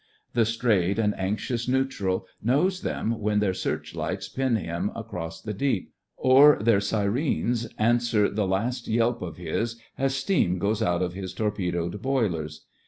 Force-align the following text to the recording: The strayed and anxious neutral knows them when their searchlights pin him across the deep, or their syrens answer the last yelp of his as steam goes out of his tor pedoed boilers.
The 0.33 0.45
strayed 0.45 0.97
and 0.97 1.13
anxious 1.15 1.67
neutral 1.67 2.25
knows 2.41 2.81
them 2.81 3.19
when 3.19 3.37
their 3.37 3.53
searchlights 3.53 4.29
pin 4.29 4.55
him 4.55 4.91
across 4.95 5.39
the 5.39 5.53
deep, 5.53 5.91
or 6.17 6.57
their 6.59 6.79
syrens 6.79 7.67
answer 7.77 8.27
the 8.27 8.47
last 8.47 8.87
yelp 8.87 9.21
of 9.21 9.37
his 9.37 9.79
as 9.99 10.15
steam 10.15 10.57
goes 10.57 10.81
out 10.81 11.03
of 11.03 11.13
his 11.13 11.35
tor 11.35 11.51
pedoed 11.51 12.01
boilers. 12.01 12.65